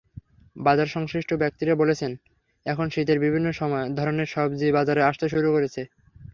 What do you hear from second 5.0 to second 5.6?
আসতে শুরু